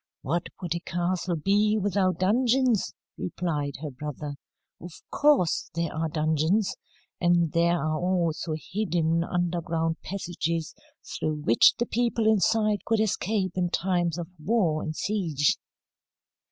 "What 0.23 0.47
would 0.59 0.73
a 0.73 0.79
castle 0.79 1.35
be 1.35 1.77
without 1.77 2.17
dungeons?" 2.17 2.91
replied 3.19 3.73
her 3.83 3.91
brother. 3.91 4.33
"Of 4.81 4.93
course 5.11 5.69
there 5.75 5.93
are 5.93 6.09
dungeons. 6.09 6.75
And 7.19 7.51
there 7.51 7.77
are 7.77 7.99
also 7.99 8.55
hidden, 8.59 9.23
underground 9.23 10.01
passages 10.01 10.73
through 11.19 11.41
which 11.43 11.75
the 11.75 11.85
people 11.85 12.25
inside 12.25 12.83
could 12.83 12.99
escape 12.99 13.51
in 13.53 13.69
times 13.69 14.17
of 14.17 14.27
war 14.43 14.81
and 14.81 14.95
siege." 14.95 15.59